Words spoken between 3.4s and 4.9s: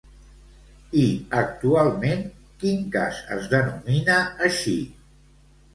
denomina així?